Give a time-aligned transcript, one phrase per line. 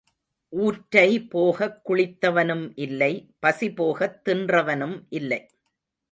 [0.53, 3.11] ஊற்றை போகக் குளித்தவனும் இல்லை
[3.39, 5.39] பசி போகத் தின்றவனும் இல்லை.